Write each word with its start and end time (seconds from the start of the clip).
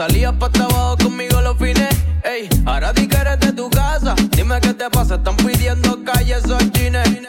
salías 0.00 0.32
pa' 0.32 0.46
abajo 0.46 0.96
conmigo 0.96 1.42
los 1.42 1.58
fines. 1.58 1.94
Ey, 2.24 2.48
ahora 2.64 2.90
di 2.94 3.06
que 3.06 3.18
eres 3.18 3.38
de 3.38 3.52
tu 3.52 3.68
casa. 3.68 4.14
Dime 4.34 4.58
qué 4.62 4.72
te 4.72 4.88
pasa, 4.88 5.16
están 5.16 5.36
pidiendo 5.36 6.02
calles 6.04 6.48
o 6.48 6.58
chines. 6.72 7.19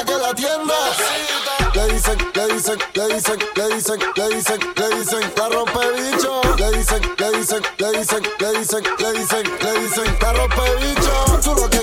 que 0.00 0.16
la 0.16 0.34
tienda. 0.34 0.74
Le 1.74 1.86
dicen, 1.92 2.18
le 2.34 2.54
dicen, 2.54 2.78
le 2.94 3.14
dicen, 3.14 3.38
le 3.56 3.74
dicen, 3.74 3.98
le 4.16 4.28
dicen, 4.34 4.60
le 4.76 4.88
dicen, 4.96 5.32
la 5.36 5.48
rompe 5.48 5.84
bicho. 5.96 6.40
Le 6.56 6.78
dicen, 6.78 7.02
le 7.18 7.38
dicen, 7.38 7.62
le 7.78 7.92
dicen, 7.98 8.22
le 8.40 8.52
dicen, 8.58 8.82
le 8.98 9.12
dicen, 9.12 9.44
le 9.60 9.80
dicen, 9.80 10.16
la 10.20 10.32
rompe 10.32 10.76
bicho. 10.80 11.40
Tú 11.42 11.54
lo 11.54 11.68
que 11.68 11.81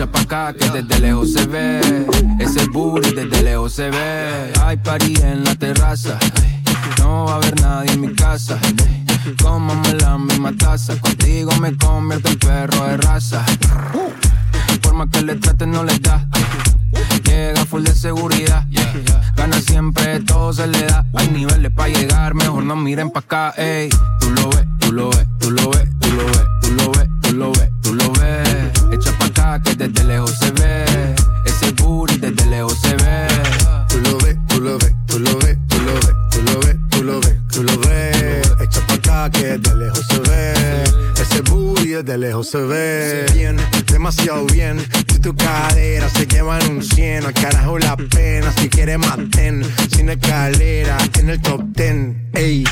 echa 0.00 0.10
pa' 0.10 0.20
acá 0.20 0.54
que 0.54 0.70
desde 0.70 0.98
lejos 1.00 1.32
se 1.32 1.46
ve. 1.46 2.06
Ese 2.38 2.64
booty 2.68 3.10
desde 3.14 3.42
lejos 3.42 3.72
se 3.74 3.90
ve. 3.90 4.52
Hay 4.62 4.76
party 4.78 5.14
en 5.22 5.44
la 5.44 5.54
terraza. 5.54 6.18
No 6.98 7.26
va 7.26 7.32
a 7.32 7.36
haber 7.36 7.60
nadie 7.60 7.92
en 7.92 8.00
mi 8.00 8.14
casa. 8.14 8.58
Cómame 9.42 9.94
la 9.94 10.16
misma 10.16 10.52
taza. 10.56 10.96
Contigo 10.98 11.50
me 11.60 11.76
convierto 11.76 12.30
en 12.30 12.38
perro 12.38 12.86
de 12.86 12.96
raza. 12.96 13.44
Por 14.80 14.94
más 14.94 15.08
que 15.10 15.22
le 15.22 15.34
traten, 15.36 15.70
no 15.70 15.84
le 15.84 15.98
da. 15.98 16.26
Llega 17.24 17.66
full 17.66 17.82
de 17.82 17.94
seguridad. 17.94 18.64
Gana 19.36 19.60
siempre, 19.60 20.20
todo 20.20 20.52
se 20.52 20.66
le 20.66 20.82
da. 20.86 21.04
Hay 21.14 21.28
niveles 21.28 21.72
para 21.72 21.88
llegar, 21.88 22.34
mejor 22.34 22.64
no 22.64 22.76
miren 22.76 23.10
pa' 23.10 23.20
acá, 23.20 23.54
ey. 23.56 23.90
Tú 24.20 24.30
lo 24.30 24.48
ves, 24.48 24.66
tú 24.78 24.92
lo 24.92 25.10
ves, 25.10 25.26
tú 25.38 25.50
lo 25.50 25.70
ves, 25.70 25.88
tú 26.00 26.10
lo 26.10 26.30
ves, 26.30 26.46
tú 26.62 26.70
lo 26.72 26.90
ves, 26.92 27.08
tú 27.22 27.32
lo 27.32 27.52
ves, 27.52 27.70
tú 27.82 27.94
lo 27.94 28.12
ves. 28.12 28.69
Echa 28.92 29.12
pa' 29.18 29.26
acá 29.26 29.62
que 29.62 29.74
desde 29.74 30.04
lejos 30.04 30.36
se 30.38 30.50
ve. 30.52 30.84
Ese 31.44 31.72
booty 31.72 32.18
desde 32.18 32.46
lejos 32.46 32.76
se 32.80 32.96
ve. 32.96 33.26
Tú 33.88 34.00
lo 34.00 34.18
ves, 34.18 34.36
tú 34.48 34.60
lo 34.60 34.78
ves, 34.78 34.94
tú 35.06 35.18
lo 35.20 35.38
ves, 35.38 35.58
tú 35.68 35.78
lo 35.78 35.98
ves, 35.98 36.16
tú 36.30 36.42
lo 36.42 36.60
ves, 36.60 36.76
tú 36.90 37.02
lo 37.04 37.20
ves, 37.20 37.36
tú 37.52 37.62
lo 37.62 37.78
ves. 37.78 38.52
Echa 38.60 38.86
pa' 38.86 38.94
acá 38.94 39.30
que 39.30 39.58
desde 39.58 39.76
lejos 39.76 40.06
se 40.08 40.18
ve. 40.18 40.84
Ese 41.20 41.40
booty 41.42 41.88
desde 41.88 42.18
lejos 42.18 42.48
se 42.48 42.58
ve. 42.58 43.26
Bien, 43.34 43.56
demasiado 43.86 44.44
bien. 44.46 44.78
Si 45.08 45.18
tu 45.20 45.34
cadera 45.36 46.08
se 46.08 46.26
lleva 46.26 46.58
en 46.58 46.76
un 46.76 46.82
cien, 46.82 47.24
al 47.24 47.34
carajo 47.34 47.78
la 47.78 47.96
pena. 47.96 48.52
Si 48.58 48.68
quieres 48.68 48.98
mantén, 48.98 49.62
sin 49.94 50.08
escalera, 50.08 50.96
en 51.18 51.30
el 51.30 51.40
top 51.40 51.62
ten. 51.74 52.30
Ey, 52.34 52.64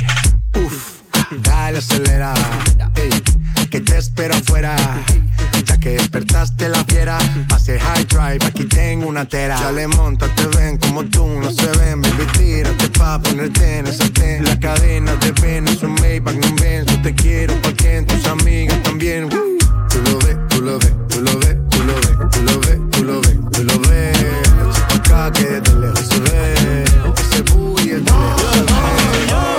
uff, 0.55 1.03
dale 1.43 1.79
acelera. 1.79 2.35
Ey, 2.97 3.11
que 3.71 3.81
te 3.81 3.99
espero 3.99 4.35
afuera 4.35 4.77
despertaste 5.97 6.69
la 6.69 6.85
fiera. 6.85 7.19
Pase 7.49 7.79
high 7.79 8.05
drive, 8.05 8.45
aquí 8.47 8.65
tengo 8.65 9.07
una 9.07 9.25
tera. 9.25 9.59
Ya 9.59 9.73
le 9.73 9.87
monta, 9.89 10.27
te 10.35 10.47
ven 10.57 10.79
como 10.79 11.05
tú, 11.05 11.27
no 11.27 11.51
se 11.51 11.67
ven. 11.79 12.03
Baby, 12.03 12.27
tírate 12.37 12.89
pa' 12.91 13.21
ponerte 13.21 13.79
en 13.79 13.87
el 13.87 13.95
sartén. 13.95 14.45
La 14.45 14.59
cadena 14.59 15.15
de 15.17 15.33
ven, 15.41 15.69
es 15.69 15.83
un 15.83 15.95
Maybach, 15.95 16.35
no 16.35 16.55
ven. 16.61 16.87
Yo 16.87 17.03
te 17.03 17.15
quiero 17.15 17.55
pa' 17.63 17.73
que 17.73 18.03
tus 18.03 18.27
amigas 18.27 18.83
también. 18.83 19.29
Tú 19.29 19.99
lo 20.05 20.19
ves, 20.19 20.37
tú 20.49 20.61
lo 20.61 20.79
ves, 20.79 20.93
tú 21.09 21.21
lo 21.21 21.39
ves, 21.39 21.57
tú 21.71 21.83
lo 21.85 21.95
ves, 21.95 22.31
tú 22.31 22.43
lo 22.43 22.61
ves, 22.61 22.81
tú 22.91 23.05
lo 23.05 23.21
ves, 23.21 23.39
tú 23.53 23.65
lo 23.65 23.79
ves. 23.81 24.19
Acá 24.95 25.33
que 25.33 25.45
desde 25.45 25.75
lejos 25.81 26.01
se 26.01 26.21
ve. 26.21 26.85
Ese 27.17 27.43
booty 27.43 27.91
es 27.91 28.05
de 28.05 28.11
lejos 28.11 28.43
se 28.53 28.61
ve. 28.61 29.58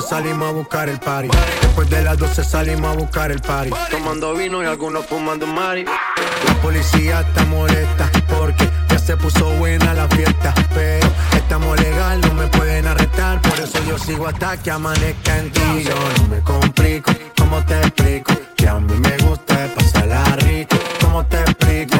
Salimos 0.00 0.48
a 0.48 0.52
buscar 0.52 0.88
el 0.88 0.98
party. 0.98 1.28
Después 1.60 1.90
de 1.90 2.02
las 2.02 2.16
12 2.16 2.44
salimos 2.44 2.90
a 2.90 2.98
buscar 2.98 3.30
el 3.30 3.40
party. 3.40 3.70
Tomando 3.90 4.34
vino 4.34 4.62
y 4.62 4.66
algunos 4.66 5.04
fumando 5.06 5.46
mari. 5.46 5.84
La 5.84 6.54
policía 6.62 7.20
está 7.20 7.44
molesta 7.46 8.10
porque 8.28 8.68
ya 8.88 8.98
se 8.98 9.16
puso 9.16 9.50
buena 9.56 9.92
la 9.92 10.08
fiesta. 10.08 10.54
Pero 10.74 11.06
estamos 11.36 11.78
legal, 11.80 12.20
no 12.22 12.34
me 12.34 12.46
pueden 12.46 12.86
arrestar. 12.86 13.42
Por 13.42 13.58
eso 13.60 13.78
yo 13.86 13.98
sigo 13.98 14.26
hasta 14.26 14.56
que 14.56 14.70
amanezca 14.70 15.38
en 15.38 15.50
ti. 15.50 15.84
Yo 15.84 15.94
no 16.22 16.28
me 16.28 16.40
complico, 16.40 17.12
¿cómo 17.36 17.62
te 17.64 17.78
explico? 17.80 18.32
Que 18.56 18.68
a 18.68 18.78
mí 18.78 18.94
me 18.94 19.16
gusta 19.18 19.68
pasarla 19.74 20.24
rico. 20.36 20.76
¿Cómo 21.00 21.26
te 21.26 21.38
explico? 21.40 21.91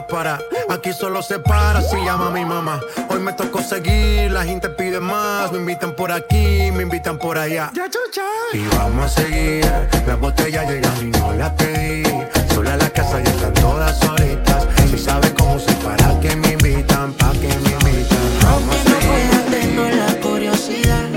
A 0.00 0.06
parar. 0.06 0.42
Aquí 0.68 0.92
solo 0.92 1.22
se 1.22 1.38
para 1.38 1.80
si 1.82 1.96
llama 2.04 2.30
mi 2.30 2.44
mamá. 2.44 2.80
Hoy 3.08 3.20
me 3.20 3.32
tocó 3.32 3.62
seguir, 3.62 4.30
la 4.30 4.44
gente 4.44 4.68
pide 4.70 4.98
más. 5.00 5.52
Me 5.52 5.58
invitan 5.58 5.94
por 5.94 6.10
aquí, 6.10 6.70
me 6.72 6.82
invitan 6.82 7.18
por 7.18 7.38
allá. 7.38 7.70
Y 8.52 8.66
vamos 8.76 9.04
a 9.04 9.08
seguir, 9.20 9.70
las 10.06 10.18
botellas 10.18 10.68
llegan 10.68 10.96
y 11.00 11.10
no 11.10 11.32
las 11.34 11.50
pedí. 11.50 12.02
Sola 12.54 12.76
la 12.76 12.90
casa 12.90 13.20
y 13.20 13.28
están 13.28 13.52
todas 13.54 13.98
solitas. 13.98 14.66
Si 14.90 14.98
saben 14.98 15.32
cómo 15.34 15.58
se 15.58 15.72
para 15.74 16.18
que 16.20 16.34
me 16.36 16.52
invitan, 16.52 17.12
pa' 17.14 17.32
que 17.32 17.48
me 17.48 17.70
invitan. 17.70 18.18
Vamos 18.42 18.76
a 18.76 19.00
seguir. 19.00 19.50
tengo 19.50 19.84
la 19.84 20.20
curiosidad. 20.20 21.08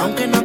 Aunque 0.00 0.26
no 0.26 0.37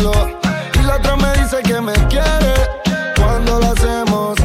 Y 0.00 0.82
la 0.86 0.96
otra 0.96 1.16
me 1.16 1.32
dice 1.42 1.62
que 1.62 1.80
me 1.80 1.92
quiere. 2.08 2.54
Cuando 3.16 3.60
lo 3.60 3.72
hacemos, 3.72 4.38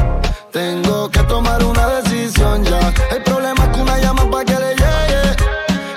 tengo 0.52 1.08
que 1.08 1.20
tomar 1.20 1.64
una 1.64 1.86
decisión 2.00 2.64
ya. 2.64 2.92
El 3.10 3.22
problema 3.22 3.64
es 3.64 3.70
que 3.70 3.80
una 3.80 3.98
llama 3.98 4.30
pa' 4.30 4.44
que 4.44 4.54
le 4.54 4.74
llegue. 4.74 5.36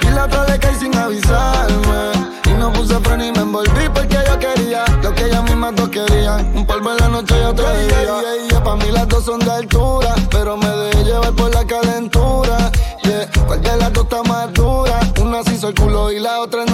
Y 0.04 0.12
la 0.12 0.26
otra 0.26 0.46
le 0.48 0.58
cae 0.58 0.74
sin 0.76 0.96
avisarme. 0.98 2.12
Y 2.46 2.50
no 2.52 2.72
puse 2.72 2.98
freno 3.02 3.26
y 3.26 3.32
me 3.34 3.40
envolví 3.40 3.90
porque 3.94 4.18
yo 4.26 4.40
quería 4.40 4.86
lo 5.04 5.14
que 5.14 5.26
ellas 5.26 5.44
mismas 5.44 5.76
dos 5.76 5.90
querían. 5.90 6.56
Un 6.56 6.66
polvo 6.66 6.92
en 6.92 6.98
la 6.98 7.08
noche 7.10 7.36
y 7.38 7.44
otro 7.44 7.70
día. 7.74 7.88
Yeah, 7.90 8.04
yeah, 8.04 8.48
yeah. 8.50 8.64
Pa' 8.64 8.76
mí 8.78 8.90
las 8.90 9.08
dos 9.10 9.26
son 9.26 9.40
de 9.40 9.52
altura, 9.52 10.16
pero 10.30 10.56
me 10.56 10.70
dejé 10.70 11.04
llevar 11.04 11.34
por 11.34 11.54
la 11.54 11.66
calentura. 11.66 12.72
Yeah, 13.04 13.28
cuál 13.46 13.62
de 13.62 13.76
las 13.76 13.92
dos 13.92 14.04
está 14.06 14.24
más 14.24 14.54
dura. 14.54 15.00
Una 15.22 15.44
se 15.44 15.56
hizo 15.56 15.68
el 15.68 15.76
culo 15.76 16.12
y 16.12 16.20
la 16.20 16.40
otra 16.40 16.64
en 16.64 16.71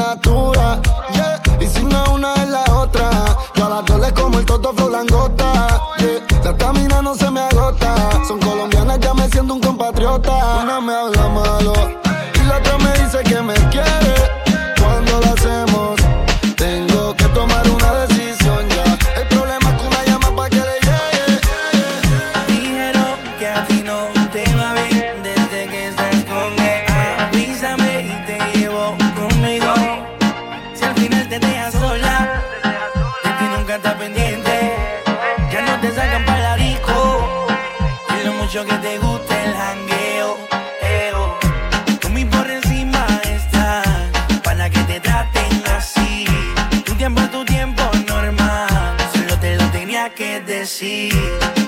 see. 50.68 51.67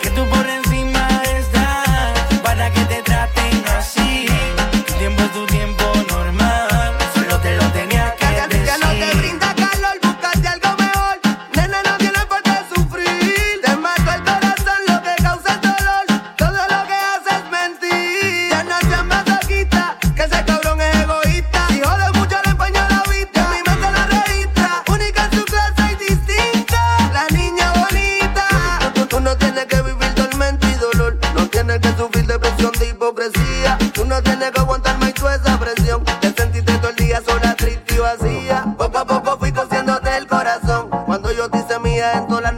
Tú 33.93 34.05
no 34.05 34.21
tienes 34.21 34.51
que 34.51 34.59
aguantarme 34.59 35.09
y 35.09 35.13
toda 35.13 35.36
esa 35.36 35.59
presión. 35.59 36.03
Te 36.21 36.31
sentiste 36.31 36.77
todo 36.77 36.89
el 36.89 36.95
día 36.95 37.21
sola, 37.25 37.55
triste 37.55 37.95
y 37.95 37.98
vacía. 38.00 38.65
Poco 38.77 38.98
a 38.98 39.05
poco 39.05 39.38
fui 39.38 39.51
cosiéndote 39.51 40.17
el 40.17 40.27
corazón. 40.27 40.89
Cuando 41.05 41.31
yo 41.31 41.50
te 41.50 41.59
hice 41.59 41.79
mía 41.79 42.13
en 42.13 42.27
toda 42.27 42.41
la 42.41 42.49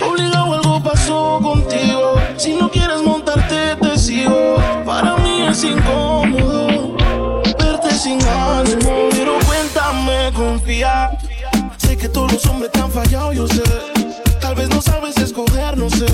Obligado 0.00 0.54
algo 0.54 0.82
pasó 0.82 1.40
contigo. 1.42 2.14
Si 2.36 2.54
no 2.54 2.70
quieres 2.70 3.02
montarte, 3.02 3.76
te 3.76 3.98
sigo. 3.98 4.56
Para 4.84 5.16
mí 5.16 5.42
es 5.42 5.64
incómodo 5.64 6.96
verte 7.58 7.90
sin 7.98 8.20
ánimo. 8.22 9.08
Pero 9.10 9.38
cuéntame, 9.46 10.32
confía. 10.34 11.10
Sé 11.78 11.96
que 11.96 12.08
todos 12.08 12.32
los 12.32 12.46
hombres 12.46 12.70
te 12.72 12.80
han 12.80 12.90
fallado, 12.90 13.32
yo 13.32 13.46
sé. 13.46 13.62
Tal 14.40 14.54
vez 14.54 14.68
no 14.68 14.80
sabes 14.80 15.16
escoger, 15.16 15.76
no 15.76 15.88
sé. 15.90 16.06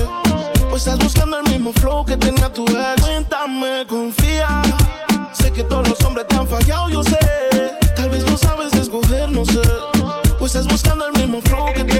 Pues 0.69 0.87
estás 0.87 0.99
buscando 0.99 1.39
el 1.39 1.49
mismo 1.49 1.71
flow 1.73 2.05
que 2.05 2.17
tenía 2.17 2.51
tu 2.51 2.63
ex. 2.63 3.01
Cuéntame, 3.01 3.85
confía. 3.87 4.61
Sé 5.33 5.51
que 5.51 5.63
todos 5.63 5.87
los 5.89 6.01
hombres 6.03 6.27
te 6.27 6.35
han 6.35 6.47
fallado, 6.47 6.89
yo 6.89 7.03
sé. 7.03 7.19
Tal 7.95 8.09
vez 8.09 8.25
no 8.25 8.37
sabes 8.37 8.73
escoger, 8.73 9.29
no 9.29 9.45
sé. 9.45 9.61
Pues 10.39 10.55
estás 10.55 10.67
buscando 10.67 11.07
el 11.07 11.13
mismo 11.13 11.41
flow 11.41 11.73
que. 11.73 11.92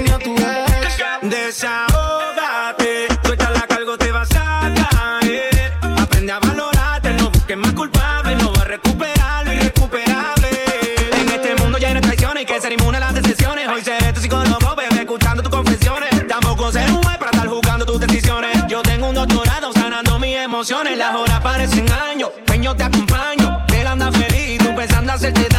Desahógate, 1.54 3.06
suelta 3.22 3.48
la 3.50 3.60
cargo, 3.60 3.96
te 3.96 4.10
vas 4.10 4.28
a 4.34 4.74
caer. 4.74 5.72
Aprende 6.00 6.32
a 6.32 6.40
valorarte, 6.40 7.12
no 7.12 7.30
busques 7.30 7.56
más 7.56 7.72
culpable, 7.74 8.34
no 8.34 8.52
va 8.52 8.62
a 8.62 8.64
recuperar 8.64 9.46
lo 9.46 9.52
irrecuperable. 9.52 10.48
En 11.12 11.28
este 11.28 11.54
mundo 11.54 11.78
ya 11.78 11.90
hay 11.90 12.00
traiciones, 12.00 12.38
hay 12.38 12.44
que 12.44 12.60
ser 12.60 12.72
inmune 12.72 12.96
a 12.96 13.00
las 13.00 13.14
decisiones. 13.14 13.68
Hoy 13.68 13.84
seré 13.84 14.12
tu 14.12 14.20
psicólogo, 14.20 14.74
bebé, 14.74 15.02
escuchando 15.02 15.44
tus 15.44 15.52
confesiones. 15.52 16.26
Tampoco 16.26 16.72
ser 16.72 16.90
un 16.90 17.00
juez 17.04 17.18
para 17.18 17.30
estar 17.30 17.46
jugando 17.46 17.86
tus 17.86 18.00
decisiones. 18.00 18.66
Yo 18.66 18.82
tengo 18.82 19.10
un 19.10 19.14
doctorado 19.14 19.72
sanando 19.74 20.18
mis 20.18 20.36
emociones. 20.36 20.98
Las 20.98 21.14
horas 21.14 21.40
parecen 21.40 21.86
años, 21.92 22.30
peño 22.46 22.74
te 22.74 22.82
acompaño. 22.82 23.64
Él 23.72 23.86
anda 23.86 24.10
feliz, 24.10 24.58
tú 24.58 24.74
pensando 24.74 25.12
hacerte 25.12 25.53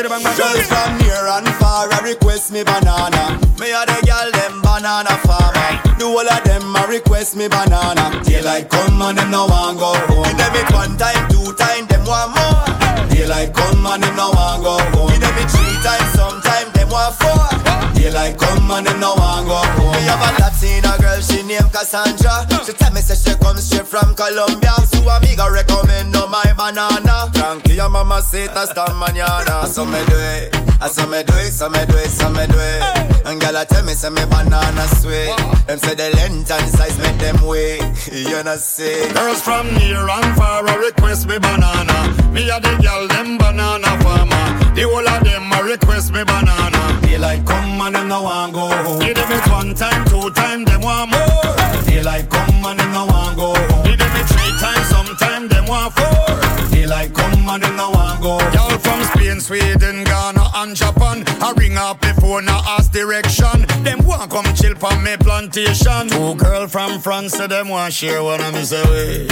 chiribang, 0.00 0.22
bang, 0.24 0.36
bang. 0.36 0.54
Girls 0.54 0.66
from 0.66 0.98
near 0.98 1.26
and 1.28 1.48
far, 1.60 1.92
I 1.92 2.00
request 2.04 2.52
me 2.52 2.64
banana. 2.64 3.36
Me 3.60 3.72
a 3.72 3.84
the 3.84 3.96
girl 4.08 4.30
them 4.32 4.62
banana 4.62 5.12
farmer. 5.24 5.70
The 5.98 6.04
whole 6.08 6.24
of 6.24 6.44
them 6.44 6.76
a 6.76 6.86
request 6.88 7.36
me 7.36 7.48
banana. 7.48 8.22
Daylight 8.24 8.68
come 8.68 9.02
and 9.02 9.18
them 9.18 9.30
no 9.30 9.46
want 9.46 9.78
go 9.78 9.92
home. 10.08 10.24
Give 10.24 10.36
them 10.38 10.56
it 10.56 10.72
one 10.72 10.96
time, 10.96 11.28
two 11.28 11.52
time, 11.54 11.86
them 11.86 12.04
want 12.06 12.32
more. 12.32 13.08
Daylight 13.12 13.52
come 13.52 13.86
and 13.86 14.02
them 14.02 14.16
no 14.16 14.30
want 14.30 14.64
go 14.64 14.78
home. 14.96 15.10
Give 15.10 15.20
them 15.20 15.36
it 15.36 15.50
three 15.50 15.76
times, 15.84 16.10
sometime 16.16 16.72
them 16.72 16.88
want 16.88 17.14
four. 17.16 17.59
Daylight 18.00 18.38
come 18.38 18.70
and 18.70 18.86
them 18.86 18.98
no 18.98 19.12
want 19.14 19.46
go 19.46 19.60
home. 19.76 19.92
Me 19.92 20.00
have 20.08 20.24
a 20.24 20.30
Latina 20.40 20.96
girl, 21.00 21.20
she 21.20 21.42
named 21.42 21.70
Cassandra. 21.70 22.48
She 22.64 22.72
tell 22.72 22.92
me 22.92 23.00
say 23.02 23.12
she 23.14 23.36
come 23.36 23.58
straight 23.58 23.86
from 23.86 24.14
Colombia. 24.14 24.72
So 24.88 25.04
amiga 25.04 25.44
recommend 25.52 26.10
no 26.10 26.26
my 26.26 26.42
banana. 26.56 27.28
Tranquila 27.34 27.90
mama 27.90 28.22
say 28.22 28.46
hasta 28.48 28.88
mañana. 28.96 29.66
So 29.66 29.84
me 29.84 30.00
do 30.08 30.16
it, 30.16 30.56
I 30.80 30.88
so 30.88 31.06
me 31.06 31.22
do 31.22 31.34
it, 31.44 31.52
so 31.52 31.68
me 31.68 31.84
do 31.84 31.96
it, 31.98 32.08
so 32.08 32.30
me 32.30 32.46
do 32.46 32.56
it. 32.56 33.26
And 33.26 33.38
girl 33.38 33.56
I 33.58 33.64
tell 33.66 33.84
me 33.84 33.92
say 33.92 34.08
me 34.08 34.24
banana 34.24 34.88
sweet. 34.96 35.36
Them 35.68 35.78
say 35.78 35.94
the 35.94 36.08
length 36.16 36.50
and 36.50 36.68
size 36.72 36.96
make 36.98 37.18
them 37.18 37.44
wait. 37.44 37.84
You 38.10 38.42
know 38.42 38.56
say. 38.56 39.12
Girls 39.12 39.42
from 39.42 39.68
near 39.76 40.08
and 40.08 40.36
far 40.36 40.66
a 40.66 40.78
request 40.78 41.28
me 41.28 41.38
banana. 41.38 42.32
Me 42.32 42.48
a 42.48 42.58
the 42.60 42.80
girl 42.80 43.06
them 43.08 43.36
banana 43.36 43.92
farmer. 44.02 44.59
The 44.74 44.82
whole 44.88 45.06
of 45.08 45.24
them 45.24 45.52
a 45.52 45.62
request 45.64 46.12
me 46.12 46.22
banana. 46.24 47.00
Daylight 47.02 47.44
come 47.46 47.80
and 47.80 47.94
them 47.94 48.08
no 48.08 48.22
want 48.22 48.52
go 48.54 48.68
home. 48.70 49.00
Give 49.00 49.14
them 49.14 49.30
it 49.32 49.46
one 49.50 49.74
time, 49.74 50.04
two 50.06 50.30
time, 50.30 50.64
them 50.64 50.80
want 50.80 51.10
more. 51.10 51.54
Daylight 51.84 52.28
come 52.30 52.64
and 52.64 52.78
them 52.78 52.92
no 52.92 53.06
want 53.06 53.36
go 53.36 53.54
home. 53.54 53.84
Give 53.84 53.98
them 53.98 54.16
it 54.16 54.26
three 54.26 54.52
times, 54.58 54.86
sometime 54.88 55.48
them 55.48 55.66
want 55.66 55.92
four. 55.94 56.70
Daylight 56.70 57.12
come 57.14 57.48
and 57.48 57.62
them 57.62 57.76
no 57.76 57.90
want 57.90 57.99
go. 58.20 58.38
Y'all 58.52 58.78
from 58.78 59.02
Spain, 59.04 59.40
Sweden, 59.40 60.04
Ghana 60.04 60.44
and 60.56 60.76
Japan. 60.76 61.24
I 61.40 61.52
ring 61.56 61.76
up 61.76 62.00
before 62.00 62.42
now 62.42 62.62
ask 62.66 62.92
direction. 62.92 63.66
Them 63.82 64.04
want 64.06 64.30
come 64.30 64.46
chill 64.54 64.74
from 64.74 65.02
me 65.02 65.16
plantation. 65.16 66.08
Two 66.08 66.34
girl 66.36 66.66
from 66.68 67.00
France, 67.00 67.32
so 67.32 67.46
them 67.46 67.68
want 67.68 67.92
share 67.92 68.22
one 68.22 68.40
of 68.40 68.54
me 68.54 68.62
say 68.62 68.84
way. 68.84 69.28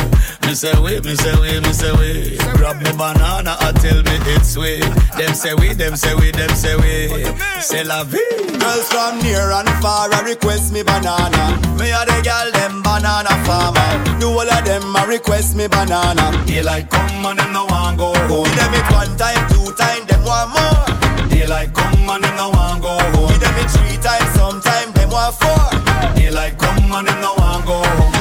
Me 0.46 0.54
say 0.54 0.72
way, 0.80 0.98
me 1.00 1.14
say 1.14 1.34
way, 1.40 1.60
me 1.60 1.72
say 1.72 1.92
way. 1.92 2.36
Grab 2.56 2.76
me 2.82 2.90
banana, 2.96 3.56
I 3.60 3.72
tell 3.72 4.02
me 4.02 4.16
it's 4.34 4.48
sweet. 4.54 4.80
Them 5.16 5.34
say 5.34 5.54
we, 5.54 5.74
them 5.74 5.94
say 5.94 6.14
we, 6.14 6.30
them 6.30 6.50
say 6.50 6.74
we. 6.76 7.24
C'est 7.60 7.84
la 7.84 8.04
vie. 8.04 8.18
Girls 8.58 8.88
from 8.88 9.18
near 9.20 9.52
and 9.52 9.68
far 9.82 10.10
a 10.10 10.24
request 10.24 10.72
me 10.72 10.82
banana. 10.82 11.60
Me 11.78 11.90
a 11.92 12.00
the 12.08 12.20
girl 12.24 12.50
them 12.52 12.82
banana 12.82 13.28
farmer. 13.44 13.90
The 14.18 14.26
whole 14.26 14.40
of 14.40 14.64
them 14.64 14.96
a 14.96 15.06
request 15.06 15.54
me 15.54 15.68
banana. 15.68 16.32
Daylight 16.46 16.90
come 16.90 17.26
and 17.26 17.38
them 17.38 17.52
no 17.52 17.66
want 17.66 17.98
go 17.98 18.14
home. 18.26 18.48
It 18.78 18.86
one 18.92 19.12
time, 19.16 19.42
two 19.50 19.72
time, 19.74 20.06
them 20.06 20.22
want 20.24 20.50
more. 20.54 21.28
Daylight 21.28 21.72
come 21.74 22.08
and 22.08 22.22
them 22.24 22.36
no 22.36 22.50
want 22.50 22.82
go 22.82 22.94
home. 23.14 23.28
Give 23.28 23.40
them 23.40 23.56
it 23.58 23.70
three 23.70 23.96
times, 23.98 24.30
sometime 24.38 24.92
them 24.92 25.10
want 25.10 25.34
four. 25.34 25.64
Daylight 26.14 26.56
come 26.58 26.92
and 26.92 27.06
them 27.08 27.20
no 27.20 27.34
want 27.38 27.66
go 27.66 27.76
home. 27.82 28.12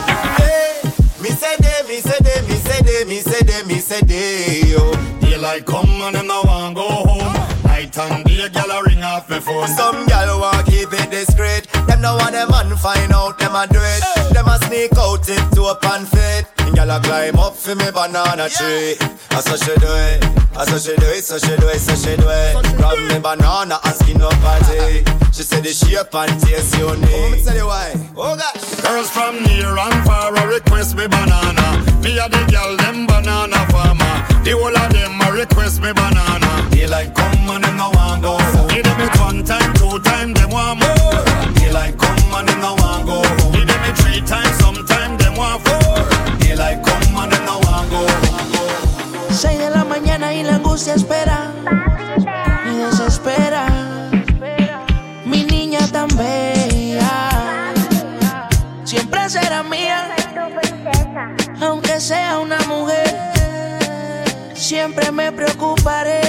Hey, 0.41 0.81
me 1.21 1.29
say 1.29 1.55
they, 1.61 1.79
me 1.87 1.97
say 2.01 2.17
they, 2.25 2.41
me 2.47 2.55
say 2.55 2.81
they, 2.81 3.03
me 3.05 3.17
say 3.19 3.41
they, 3.45 3.63
me 3.63 3.77
say 3.79 4.01
they, 4.01 4.61
yo. 4.67 4.93
Daylight 5.21 5.65
come 5.65 5.89
and 6.01 6.15
them 6.15 6.27
no 6.27 6.41
want 6.43 6.75
go 6.75 6.87
home. 6.87 7.33
Night 7.63 7.97
and 7.97 8.25
day, 8.25 8.49
gyal 8.49 8.71
a 8.73 8.83
ring 8.83 9.03
off 9.03 9.29
me 9.29 9.39
phone. 9.39 9.67
Some 9.67 10.05
gal 10.07 10.39
want 10.39 10.65
keep 10.65 10.91
it 10.93 11.11
discreet. 11.11 11.67
Them 11.87 12.01
no 12.01 12.15
want 12.15 12.31
them 12.33 12.49
man 12.49 12.75
find 12.77 13.11
out 13.13 13.37
them 13.37 13.55
a 13.55 13.67
do 13.67 13.79
it. 13.79 14.33
Them 14.33 14.47
a 14.47 14.57
sneak 14.65 14.97
out 14.97 15.27
it 15.29 15.43
to 15.55 15.63
up 15.65 15.83
and 15.85 16.07
fit. 16.07 16.45
And 16.77 16.89
gal 16.89 16.97
a 16.97 17.01
climb 17.01 17.39
up 17.39 17.55
for 17.55 17.73
me 17.73 17.89
banana 17.89 18.49
tree. 18.49 18.93
I 19.31 19.41
so 19.41 19.57
she 19.57 19.73
do 19.81 19.89
it. 19.89 20.21
I 20.55 20.65
so 20.65 20.77
she 20.77 20.95
do 20.95 21.07
it, 21.09 21.23
so 21.23 21.39
she 21.39 21.55
do 21.57 21.67
it, 21.69 21.79
so 21.79 21.95
she 21.95 22.15
do 22.15 22.29
it. 22.29 22.53
Grab 22.77 22.97
me 23.09 23.17
banana 23.17 23.79
and 23.83 23.95
skin 23.95 24.21
up 24.21 24.33
party. 24.45 25.01
She 25.33 25.41
said 25.41 25.63
the 25.63 25.73
shape 25.73 26.13
and 26.13 26.39
taste 26.39 26.77
unique. 26.77 27.09
Oh, 27.09 27.31
me 27.33 27.41
tell 27.41 27.57
you 27.57 27.65
why. 27.65 27.93
Oh 28.15 28.37
gosh. 28.37 28.61
Girls 28.85 29.09
from 29.09 29.41
near 29.41 29.73
and 29.73 30.05
far 30.05 30.35
a 30.35 30.47
request 30.47 30.95
me 30.95 31.07
banana. 31.07 31.81
Me 32.05 32.13
a 32.21 32.29
the 32.29 32.45
girl 32.45 32.77
them 32.77 33.07
banana 33.07 33.57
farmer. 33.73 34.13
The 34.45 34.53
whole 34.53 34.69
of 34.69 34.93
them 34.93 35.17
a 35.17 35.33
request 35.33 35.81
me 35.81 35.93
banana. 35.93 36.69
Daylight 36.69 37.15
come 37.15 37.57
and 37.57 37.63
them 37.63 37.77
no 37.77 37.89
want 37.89 38.21
go 38.21 38.37
home. 38.37 38.69
Give 38.69 38.83
them 38.85 39.01
it 39.01 39.17
one 39.17 39.41
time, 39.43 39.73
two 39.73 39.97
time, 40.05 40.33
them 40.33 40.51
want 40.51 40.77
more. 40.77 41.25
Daylight 41.57 41.97
come 41.97 42.37
and 42.37 42.47
them 42.47 42.61
no 42.61 42.77
want 42.77 43.09
go 43.09 43.17
home. 43.25 43.53
Give 43.53 43.65
them 43.65 43.81
it 43.81 43.97
three 43.97 44.21
times, 44.21 44.53
sometime 44.61 45.17
them 45.17 45.35
want 45.37 45.65
four. 45.65 46.16
6 49.29 49.59
de 49.59 49.69
la 49.69 49.83
mañana 49.83 50.33
y 50.33 50.43
la 50.43 50.55
angustia 50.55 50.95
espera. 50.95 51.51
Me 52.65 52.73
desespera. 52.85 53.67
Mi 55.25 55.43
niña 55.43 55.79
tan 55.91 56.07
bella. 56.15 57.29
Siempre 58.83 59.29
será 59.29 59.61
mía. 59.63 60.15
Aunque 61.61 61.99
sea 61.99 62.39
una 62.39 62.59
mujer. 62.67 63.15
Siempre 64.53 65.11
me 65.11 65.31
preocuparé. 65.31 66.26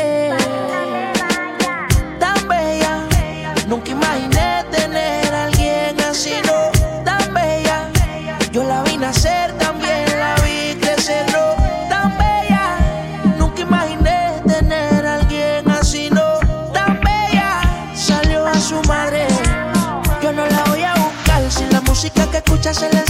Escucha 22.71 22.91
se 22.91 23.08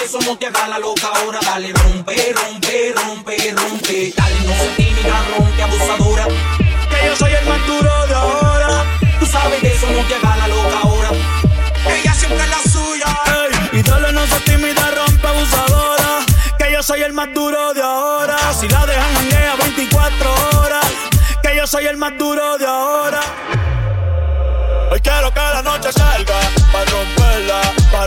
de 0.00 0.06
eso, 0.06 0.18
no 0.20 0.36
te 0.36 0.46
hagas 0.46 0.68
la 0.68 0.78
loca 0.78 1.08
ahora. 1.14 1.38
Dale, 1.42 1.72
rompe, 1.72 2.32
rompe, 2.32 2.94
rompe, 2.96 3.54
rompe. 3.56 4.12
Dale, 4.16 4.40
no 4.46 4.52
se 4.52 4.68
tímida, 4.76 5.24
rompe, 5.36 5.62
abusadora. 5.62 6.26
Que 6.90 7.06
yo 7.06 7.16
soy 7.16 7.32
el 7.32 7.46
más 7.46 7.66
duro 7.66 8.06
de 8.06 8.14
ahora. 8.14 8.84
Tú 9.18 9.26
sabes 9.26 9.62
de 9.62 9.68
eso, 9.74 9.86
no 9.90 10.02
te 10.04 10.18
la 10.22 10.48
loca 10.48 10.78
ahora. 10.82 11.10
Ella 11.86 12.14
siempre 12.14 12.42
es 12.44 12.50
la 12.50 12.62
suya. 12.70 13.06
y 13.72 13.82
dale, 13.82 14.12
no 14.12 14.26
se 14.26 14.40
tímida, 14.40 14.90
rompe, 14.90 15.26
abusadora. 15.26 16.26
Que 16.58 16.72
yo 16.72 16.82
soy 16.82 17.02
el 17.02 17.12
más 17.12 17.28
duro 17.34 17.74
de 17.74 17.82
ahora. 17.82 18.36
Si 18.58 18.68
la 18.68 18.86
dejan 18.86 19.16
a 19.52 19.56
24 19.56 20.34
horas. 20.58 20.86
Que 21.42 21.56
yo 21.56 21.66
soy 21.66 21.86
el 21.86 21.96
más 21.96 22.16
duro 22.18 22.58
de 22.58 22.66
ahora. 22.66 23.20
Hoy 24.90 25.00
quiero 25.00 25.32
que 25.32 25.38
la 25.38 25.62
noche 25.62 25.92
salga, 25.92 26.40
pa' 26.72 26.84
romperla, 26.84 27.60
pa' 27.92 28.06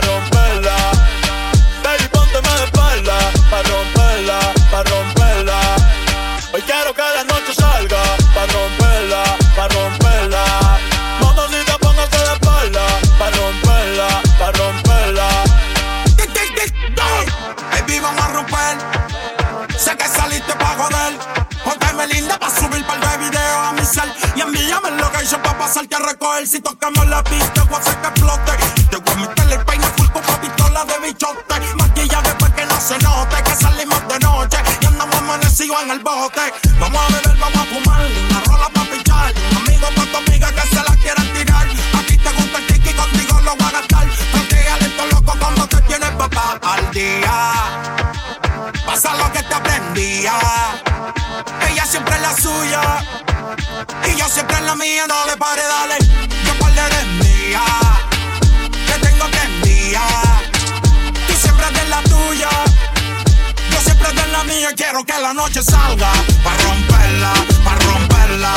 noche 65.34 65.62
salga. 65.62 66.10
Pa' 66.42 66.56
romperla, 66.64 67.32
pa' 67.64 67.76
romperla. 67.86 68.52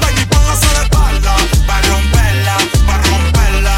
Baby, 0.00 0.24
póngase 0.30 0.68
de 0.76 0.82
espalda. 0.84 1.34
Pa' 1.66 1.80
romperla, 1.88 2.56
pa' 2.86 2.98
romperla. 3.08 3.74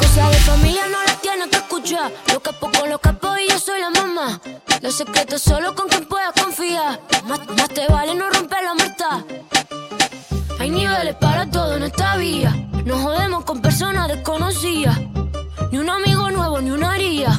Cosa 0.00 0.28
de 0.28 0.36
familia 0.50 0.82
no 0.92 0.98
la 1.06 1.14
tienes 1.20 1.48
que 1.48 1.56
escuchar. 1.56 2.12
Lo 2.32 2.40
capo 2.40 2.70
con 2.70 2.88
los 2.90 3.00
capos 3.00 3.38
y 3.40 3.50
yo 3.50 3.58
soy 3.58 3.80
la 3.80 3.90
mamá. 3.90 4.40
Los 4.82 4.94
secretos 4.96 5.42
solo 5.42 5.74
con 5.74 5.88
quien 5.88 6.04
puedas 6.04 6.32
confiar. 6.32 7.00
Más, 7.26 7.40
más 7.56 7.68
te 7.68 7.86
vale 7.88 8.14
no 8.14 8.28
romper 8.30 8.62
la 8.62 8.74
muerta. 8.74 9.24
Hay 10.58 10.70
niveles 10.70 11.14
para 11.16 11.50
todo 11.50 11.76
en 11.76 11.84
esta 11.84 12.16
vía. 12.16 12.54
No 12.84 12.98
jodemos 12.98 13.44
con 13.44 13.62
personas 13.62 14.08
desconocidas. 14.08 14.98
Ni 15.70 15.78
un 15.78 15.88
amigo 15.88 16.30
nuevo, 16.30 16.60
ni 16.60 16.70
una 16.70 16.92
haría. 16.92 17.32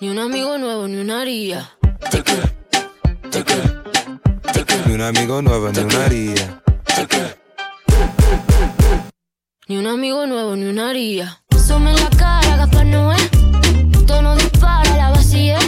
Ni 0.00 0.10
un 0.10 0.18
amigo 0.18 0.58
nuevo, 0.58 0.86
ni 0.88 0.98
una 0.98 1.22
haría. 1.22 1.70
Ni 4.86 4.94
un 4.94 5.00
amigo 5.00 5.42
nuevo, 5.42 5.70
ni 5.70 5.78
una 5.80 6.04
haría. 6.04 6.62
Ni 9.66 9.76
un 9.78 9.86
amigo 9.86 10.26
nuevo, 10.26 10.54
ni 10.56 10.66
una 10.66 10.90
haría. 10.90 11.40
Some 11.66 11.90
en 11.90 11.96
la 11.96 12.10
cara, 12.10 12.56
Gaspar 12.56 12.86
Noé. 12.86 13.16
Tono 14.06 14.36
dispara, 14.36 14.96
la 14.96 15.10
vacía. 15.10 15.58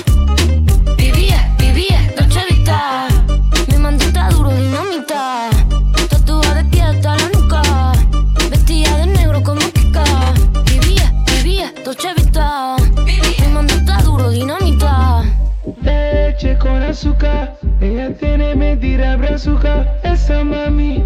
Mentira 19.37 19.61
brazuca. 19.66 19.87
Esa 20.03 20.44
mami 20.44 21.03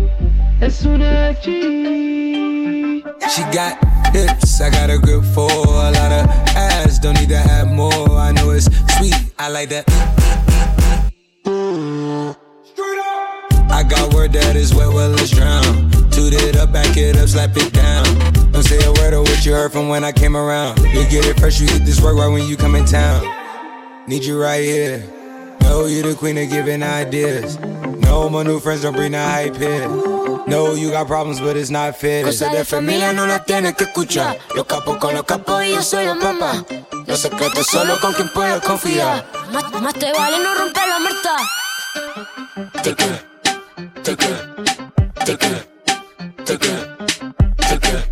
es 0.60 0.84
una 0.84 1.34
G. 1.42 3.02
She 3.34 3.42
got 3.52 3.78
hips, 4.12 4.60
I 4.60 4.70
got 4.70 4.90
a 4.90 4.98
grip 4.98 5.24
for 5.34 5.50
a 5.50 5.90
lot 5.90 6.12
of 6.12 6.26
ass. 6.56 6.98
Don't 6.98 7.18
need 7.18 7.28
to 7.28 7.38
have 7.38 7.68
more. 7.68 8.10
I 8.10 8.32
know 8.32 8.50
it's 8.50 8.68
sweet, 8.96 9.14
I 9.38 9.48
like 9.48 9.68
that. 9.70 9.84
I 13.70 13.84
got 13.84 14.12
word 14.14 14.32
that 14.32 14.56
is 14.56 14.74
wet, 14.74 14.88
well, 14.88 15.10
let's 15.10 15.30
drown. 15.30 15.90
Toot 16.10 16.34
it 16.34 16.56
up, 16.56 16.72
back 16.72 16.96
it 16.96 17.16
up, 17.16 17.28
slap 17.28 17.56
it 17.56 17.72
down. 17.72 18.04
Don't 18.52 18.64
say 18.64 18.78
a 18.84 18.92
word 18.92 19.14
of 19.14 19.22
what 19.22 19.46
you 19.46 19.52
heard 19.52 19.72
from 19.72 19.88
when 19.88 20.04
I 20.04 20.12
came 20.12 20.36
around. 20.36 20.78
You 20.78 21.08
get 21.08 21.24
it 21.24 21.38
fresh, 21.38 21.60
you 21.60 21.68
get 21.68 21.84
this 21.86 22.00
work 22.00 22.16
right 22.16 22.28
when 22.28 22.46
you 22.46 22.56
come 22.56 22.74
in 22.74 22.84
town. 22.84 23.24
Need 24.06 24.24
you 24.24 24.40
right 24.40 24.62
here. 24.62 25.19
Know 25.70 25.86
you 25.86 26.02
the 26.02 26.16
queen 26.16 26.36
of 26.36 26.50
giving 26.50 26.82
ideas. 26.82 27.56
No, 28.02 28.28
my 28.28 28.42
new 28.42 28.58
friends 28.58 28.82
don't 28.82 28.92
bring 28.92 29.12
the 29.12 29.22
hype 29.22 29.54
here. 29.56 29.86
No, 30.48 30.74
you 30.74 30.90
got 30.90 31.06
problems, 31.06 31.38
but 31.38 31.56
it's 31.56 31.70
not 31.70 31.96
fair. 31.96 32.24
Cosa 32.24 32.50
de 32.50 32.64
familia 32.64 33.12
no 33.12 33.24
la 33.24 33.44
tienes 33.44 33.76
que 33.76 33.84
escuchar. 33.84 34.36
Los 34.56 34.66
capos 34.66 34.96
con 34.98 35.14
los 35.14 35.22
capos 35.22 35.64
y 35.64 35.70
yo 35.70 35.80
soy 35.80 36.06
la 36.06 36.16
mamá. 36.16 36.66
Los 37.06 37.20
secretos 37.20 37.68
solo 37.68 38.00
con 38.00 38.12
quien 38.14 38.28
puedas 38.32 38.60
confiar. 38.64 39.24
Más, 39.52 39.80
más 39.80 39.94
te 39.94 40.12
vale 40.12 40.38
no 40.42 40.56
romper 40.56 40.88
la 40.88 40.98
muerta. 40.98 41.36
Take 42.82 43.04
it, 43.04 43.22
take 44.02 44.24
it, 44.26 44.38
take 45.24 45.46
it, 45.46 45.68
take 46.44 46.66
it, 46.66 46.84
take 47.58 47.88
it. 47.92 48.04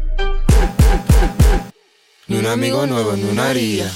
Ni 2.29 2.37
un 2.39 2.47
amigo 2.47 2.87
nuevo, 2.87 3.17
ni 3.17 3.25
una 3.25 3.49
haría. 3.49 3.91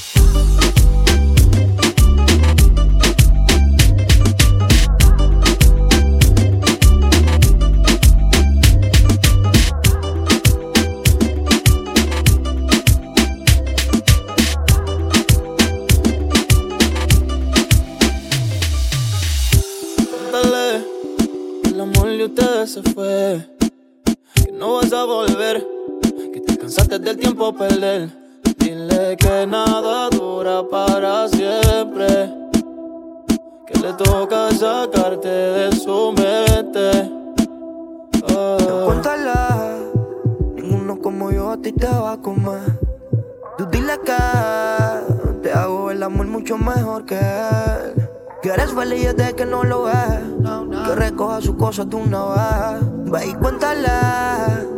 Del 27.12 27.20
tiempo 27.20 27.52
perder. 27.52 28.10
Dile 28.58 29.16
que 29.16 29.46
nada 29.46 30.08
dura 30.10 30.62
para 30.70 31.28
siempre. 31.28 32.32
Que 33.66 33.78
le 33.80 33.92
toca 33.94 34.50
sacarte 34.52 35.28
de 35.28 35.72
su 35.72 36.12
mente. 36.12 37.10
Oh. 38.34 38.86
Cuéntala, 38.86 39.76
ninguno 40.54 41.00
como 41.00 41.30
yo 41.30 41.50
a 41.50 41.56
ti 41.58 41.72
te 41.72 41.86
va 41.86 42.12
a 42.12 42.16
comer. 42.16 42.78
Tú 43.58 43.66
dile 43.70 43.98
que 44.04 45.42
te 45.42 45.52
hago 45.52 45.90
el 45.90 46.02
amor 46.02 46.26
mucho 46.26 46.56
mejor 46.56 47.04
que 47.04 47.18
él. 47.18 48.08
Que 48.40 48.48
eres 48.48 48.72
feliz 48.72 49.14
desde 49.14 49.34
que 49.34 49.44
no 49.44 49.64
lo 49.64 49.84
ves. 49.84 50.20
Que 50.86 50.94
recoja 50.94 51.40
sus 51.42 51.56
cosas 51.56 51.90
de 51.90 51.96
una 51.96 52.24
vez. 52.24 53.12
Ve 53.12 53.26
y 53.26 53.34
tu 53.34 54.71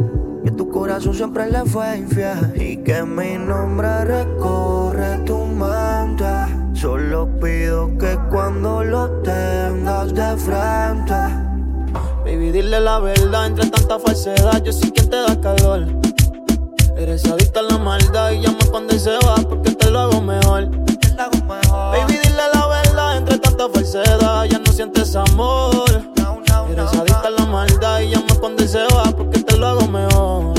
corazón 0.74 1.14
siempre 1.14 1.48
le 1.48 1.64
fue 1.64 1.98
infiel. 1.98 2.52
Y 2.56 2.78
que 2.78 3.04
mi 3.04 3.38
nombre 3.38 4.04
recorre 4.04 5.18
tu 5.24 5.46
mente. 5.46 6.24
Solo 6.74 7.28
pido 7.40 7.96
que 7.96 8.18
cuando 8.28 8.82
lo 8.82 9.08
tengas 9.22 10.12
de 10.12 10.36
frente. 10.36 11.14
Baby, 12.24 12.50
dile 12.50 12.80
la 12.80 12.98
verdad 12.98 13.46
entre 13.46 13.70
tanta 13.70 14.00
falsedad. 14.00 14.64
Yo 14.64 14.72
soy 14.72 14.90
quien 14.90 15.08
te 15.08 15.16
da 15.16 15.40
calor. 15.40 15.86
Eres 16.96 17.24
adicta 17.26 17.60
a 17.60 17.62
la 17.62 17.78
maldad 17.78 18.32
y 18.32 18.40
llama 18.40 18.58
cuando 18.68 18.98
se 18.98 19.12
va 19.24 19.36
porque 19.48 19.70
te 19.70 19.90
lo 19.92 20.00
hago 20.00 20.20
mejor. 20.20 20.68
Baby, 21.92 22.18
dile 22.20 22.42
la 22.52 22.66
verdad 22.66 23.18
entre 23.18 23.38
tanta 23.38 23.68
falsedad. 23.68 24.44
Ya 24.46 24.58
no 24.58 24.72
sientes 24.72 25.14
amor. 25.14 25.86
Eres 26.68 26.92
adicta 26.92 27.28
a 27.28 27.30
la 27.30 27.46
maldad 27.46 28.00
y 28.00 28.10
llama 28.10 28.34
cuando 28.40 28.66
se 28.66 28.82
va 28.92 29.04
porque 29.16 29.38
te 29.38 29.56
lo 29.56 29.68
hago 29.68 29.86
mejor. 29.86 30.53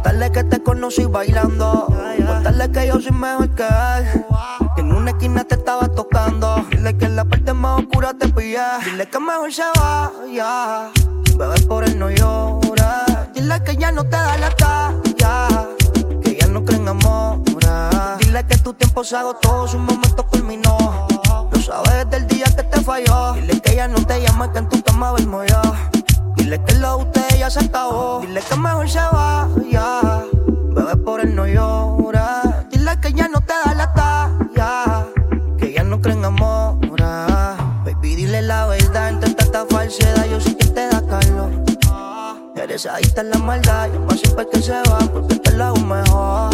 Cuéntale 0.00 0.30
que 0.30 0.44
te 0.44 0.62
conocí 0.62 1.06
bailando. 1.06 1.86
Cuéntale 1.88 2.68
Dile 2.68 2.70
que 2.70 2.86
yo 2.86 3.00
soy 3.00 3.10
mejor 3.10 3.50
que 3.50 3.64
él. 3.64 4.24
Que 4.76 4.82
en 4.82 4.92
una 4.92 5.10
esquina 5.10 5.42
te 5.42 5.56
estaba 5.56 5.88
tocando. 5.88 6.64
Dile 6.70 6.96
que 6.96 7.06
en 7.06 7.16
la 7.16 7.24
parte 7.24 7.52
más 7.52 7.80
oscura 7.80 8.14
te 8.14 8.28
pillé. 8.28 8.62
Dile 8.84 9.08
que 9.08 9.18
mejor 9.18 9.52
se 9.52 9.64
vaya. 9.74 10.92
Bebé 11.36 11.60
por 11.66 11.82
él 11.82 11.98
no 11.98 12.10
llora. 12.10 13.28
Dile 13.34 13.60
que 13.64 13.76
ya 13.76 13.90
no 13.90 14.04
te 14.04 14.10
da 14.10 14.38
la 14.38 14.50
talla. 14.50 15.66
Que 16.22 16.36
ya 16.40 16.46
no 16.46 16.64
creen 16.64 16.86
amor. 16.86 17.40
Dile 18.20 18.46
que 18.46 18.56
tu 18.58 18.72
tiempo 18.74 19.02
se 19.02 19.16
agotó, 19.16 19.66
su 19.66 19.78
momento 19.80 20.24
culminó. 20.28 21.08
Lo 21.50 21.60
sabes 21.60 22.04
desde 22.04 22.18
el 22.18 22.26
día 22.28 22.46
que 22.46 22.62
te 22.62 22.80
falló. 22.82 23.32
Dile 23.32 23.60
que 23.60 23.74
ya 23.74 23.88
no 23.88 24.06
te 24.06 24.22
llama, 24.22 24.52
que 24.52 24.60
en 24.60 24.68
tu 24.68 24.80
cama 24.80 25.10
duermo 25.10 25.42
yo. 25.42 25.60
Dile 26.48 26.64
que 26.64 26.74
lo 26.76 26.96
usted 26.96 27.38
ya 27.38 27.50
se 27.50 27.60
acabó. 27.60 28.22
Dile 28.22 28.40
que 28.40 28.56
mejor 28.56 28.88
se 28.88 29.00
vaya. 29.12 30.24
Bebé 30.70 30.96
por 30.96 31.20
él 31.20 31.34
no 31.34 31.46
llora. 31.46 32.64
Dile 32.70 32.98
que 33.02 33.12
ya 33.12 33.28
no 33.28 33.42
te 33.42 33.52
da 33.66 33.74
la 33.74 33.92
talla. 33.92 35.06
Que 35.58 35.74
ya 35.74 35.84
no 35.84 36.00
creen 36.00 36.24
amor. 36.24 36.78
Baby, 37.84 38.14
dile 38.14 38.40
la 38.40 38.64
verdad 38.64 39.10
entre 39.10 39.34
tanta 39.34 39.66
falsedad. 39.66 40.24
Yo 40.24 40.40
sé 40.40 40.56
que 40.56 40.68
te 40.68 40.88
da 40.88 41.02
calor. 41.06 41.50
Eres 42.56 42.86
adicta 42.86 43.20
en 43.20 43.28
la 43.28 43.38
maldad. 43.40 43.90
Llama 43.92 44.16
siempre 44.16 44.48
que 44.50 44.62
se 44.62 44.72
va 44.72 45.00
porque 45.00 45.36
te 45.36 45.52
lo 45.52 45.64
hago 45.64 45.80
mejor. 45.80 46.50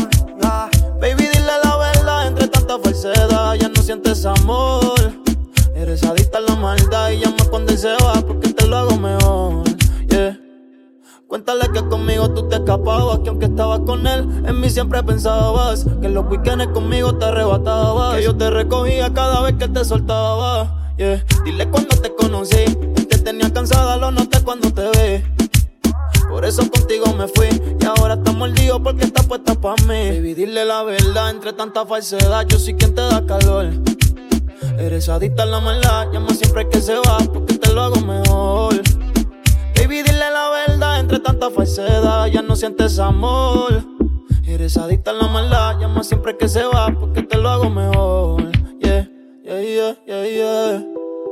Baby, 1.00 1.28
dile 1.32 1.52
la 1.62 1.76
verdad 1.76 2.26
entre 2.26 2.48
tanta 2.48 2.80
falsedad. 2.80 3.54
Ya 3.54 3.68
no 3.68 3.80
sientes 3.80 4.26
amor. 4.26 5.12
Eres 5.76 6.02
adicta 6.02 6.38
a 6.38 6.40
la 6.40 6.56
maldad 6.56 7.10
y 7.10 7.20
llama 7.20 7.44
cuando 7.48 7.76
se 7.76 7.92
va 8.02 8.14
porque 8.14 8.52
te 8.52 8.66
lo 8.66 8.76
hago 8.76 8.96
mejor. 8.96 9.73
Cuéntale 11.26 11.68
que 11.72 11.82
conmigo 11.88 12.30
tú 12.30 12.48
te 12.48 12.56
escapabas, 12.56 13.18
que 13.20 13.28
aunque 13.30 13.46
estabas 13.46 13.80
con 13.80 14.06
él, 14.06 14.44
en 14.46 14.60
mí 14.60 14.70
siempre 14.70 15.02
pensabas 15.02 15.84
que 16.00 16.06
en 16.06 16.14
los 16.14 16.26
weekends 16.26 16.68
conmigo 16.68 17.16
te 17.16 17.24
arrebatabas, 17.24 18.16
que 18.16 18.22
yo 18.22 18.36
te 18.36 18.50
recogía 18.50 19.12
cada 19.12 19.40
vez 19.42 19.54
que 19.54 19.66
te 19.66 19.84
soltaba. 19.84 20.92
Yeah. 20.96 21.24
Dile 21.44 21.68
cuando 21.70 21.96
te 21.96 22.14
conocí, 22.14 22.64
que 23.10 23.18
tenía 23.18 23.52
cansada, 23.52 23.96
lo 23.96 24.12
noté 24.12 24.42
cuando 24.44 24.70
te 24.70 24.82
vi. 24.90 25.24
Por 26.28 26.44
eso 26.44 26.70
contigo 26.70 27.06
me 27.14 27.26
fui 27.26 27.48
y 27.80 27.84
ahora 27.84 28.14
estamos 28.14 28.50
mordido 28.50 28.80
porque 28.80 29.04
está 29.04 29.22
puesta 29.24 29.54
pa' 29.54 29.74
mí. 29.88 30.10
Baby, 30.10 30.34
dile 30.34 30.64
la 30.64 30.84
verdad 30.84 31.30
entre 31.30 31.52
tanta 31.52 31.84
falsedad, 31.84 32.46
yo 32.46 32.58
soy 32.58 32.74
quien 32.74 32.94
te 32.94 33.00
da 33.00 33.26
calor. 33.26 33.72
Eres 34.78 35.08
adicta 35.08 35.42
a 35.42 35.46
la 35.46 35.60
maldad, 35.60 36.12
llama 36.12 36.34
siempre 36.34 36.68
que 36.68 36.80
se 36.80 36.94
va 36.94 37.18
porque 37.32 37.54
te 37.54 37.72
lo 37.72 37.82
hago 37.82 38.00
mejor. 38.00 38.80
Baby, 39.84 40.02
dile 40.02 40.30
la 40.30 40.48
verdad 40.48 40.98
entre 40.98 41.18
tanta 41.18 41.50
falsedad, 41.50 42.24
ya 42.28 42.40
no 42.40 42.56
sientes 42.56 42.98
amor. 42.98 43.84
Eres 44.46 44.78
adicta 44.78 45.10
a 45.10 45.14
la 45.14 45.28
maldad, 45.28 45.78
llama 45.78 46.02
siempre 46.02 46.34
que 46.38 46.48
se 46.48 46.64
va 46.64 46.86
porque 46.98 47.22
te 47.22 47.36
lo 47.36 47.50
hago 47.50 47.68
mejor. 47.68 48.50
Yeah, 48.80 49.06
yeah, 49.44 49.60
yeah, 49.60 49.96
yeah, 50.06 50.26
yeah. 50.26 50.84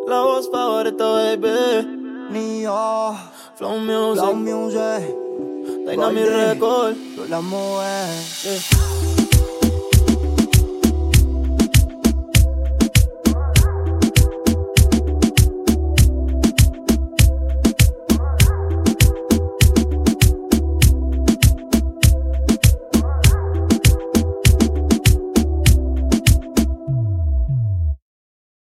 La 0.06 0.20
voz 0.20 0.50
favorita, 0.52 1.02
baby. 1.02 2.28
Nio. 2.30 3.16
Flow 3.56 3.78
Music. 3.78 4.22
Flow 4.22 4.34
Music. 4.34 5.16
Dynamic. 5.86 6.26
Record. 6.26 6.94
Tú 7.16 7.24
la 7.30 7.40
mueves. 7.40 8.68